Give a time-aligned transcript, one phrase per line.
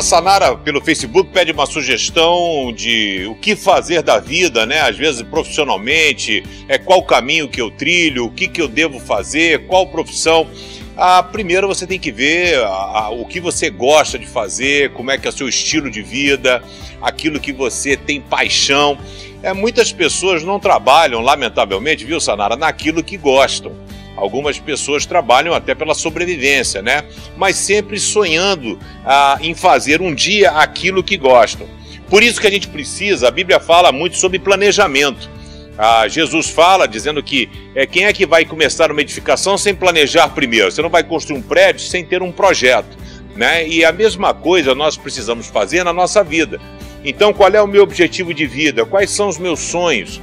[0.00, 4.80] A Sanara, pelo Facebook, pede uma sugestão de o que fazer da vida, né?
[4.80, 9.66] Às vezes profissionalmente, é qual caminho que eu trilho, o que, que eu devo fazer,
[9.66, 10.48] qual profissão.
[10.96, 15.18] Ah, primeiro você tem que ver ah, o que você gosta de fazer, como é
[15.18, 16.62] que é o seu estilo de vida,
[17.02, 18.96] aquilo que você tem paixão.
[19.42, 23.76] É, muitas pessoas não trabalham, lamentavelmente, viu, Sanara, naquilo que gostam.
[24.16, 27.04] Algumas pessoas trabalham até pela sobrevivência, né?
[27.36, 31.66] Mas sempre sonhando ah, em fazer um dia aquilo que gostam.
[32.08, 35.30] Por isso que a gente precisa, a Bíblia fala muito sobre planejamento.
[35.78, 40.28] Ah, Jesus fala dizendo que é, quem é que vai começar uma edificação sem planejar
[40.28, 40.70] primeiro?
[40.70, 42.98] Você não vai construir um prédio sem ter um projeto.
[43.34, 43.66] Né?
[43.66, 46.60] E a mesma coisa nós precisamos fazer na nossa vida.
[47.02, 48.84] Então, qual é o meu objetivo de vida?
[48.84, 50.20] Quais são os meus sonhos?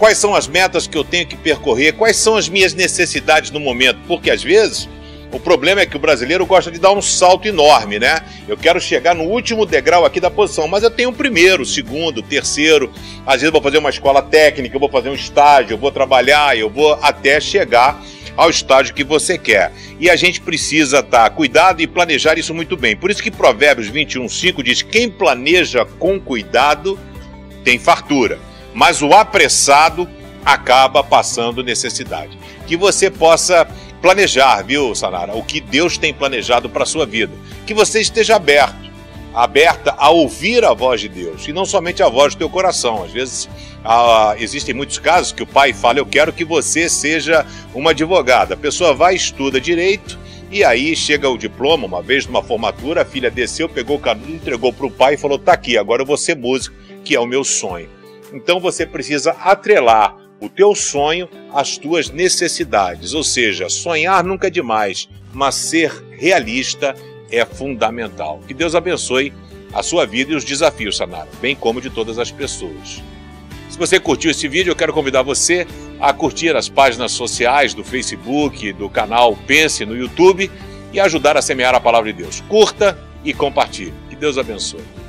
[0.00, 1.92] Quais são as metas que eu tenho que percorrer?
[1.92, 3.98] Quais são as minhas necessidades no momento?
[4.08, 4.88] Porque às vezes
[5.30, 8.18] o problema é que o brasileiro gosta de dar um salto enorme, né?
[8.48, 11.66] Eu quero chegar no último degrau aqui da posição, mas eu tenho o primeiro, o
[11.66, 12.90] segundo, o terceiro.
[13.26, 15.92] Às vezes eu vou fazer uma escola técnica, eu vou fazer um estágio, eu vou
[15.92, 18.02] trabalhar, eu vou até chegar
[18.38, 19.70] ao estágio que você quer.
[20.00, 22.96] E a gente precisa estar tá, cuidado e planejar isso muito bem.
[22.96, 26.98] Por isso que Provérbios 21:5 diz: "Quem planeja com cuidado
[27.62, 30.08] tem fartura" mas o apressado
[30.44, 32.38] acaba passando necessidade.
[32.66, 33.66] Que você possa
[34.00, 37.32] planejar, viu, Sanara, o que Deus tem planejado para a sua vida.
[37.66, 38.90] Que você esteja aberto,
[39.34, 43.04] aberta a ouvir a voz de Deus e não somente a voz do teu coração.
[43.04, 43.48] Às vezes
[43.84, 48.54] ah, existem muitos casos que o pai fala: Eu quero que você seja uma advogada.
[48.54, 50.18] A pessoa vai, estuda direito.
[50.50, 54.32] E aí chega o diploma, uma vez numa formatura, a filha desceu, pegou o canudo,
[54.32, 57.20] entregou para o pai e falou: Tá aqui, agora eu vou ser músico, que é
[57.20, 57.99] o meu sonho.
[58.32, 64.50] Então você precisa atrelar o teu sonho às tuas necessidades, ou seja, sonhar nunca é
[64.50, 66.94] demais, mas ser realista
[67.30, 68.40] é fundamental.
[68.46, 69.32] Que Deus abençoe
[69.72, 73.02] a sua vida e os desafios, Sanara, bem como de todas as pessoas.
[73.68, 75.66] Se você curtiu esse vídeo, eu quero convidar você
[76.00, 80.50] a curtir as páginas sociais do Facebook, do canal Pense no YouTube
[80.92, 82.42] e ajudar a semear a palavra de Deus.
[82.48, 83.94] Curta e compartilhe.
[84.08, 84.99] Que Deus abençoe.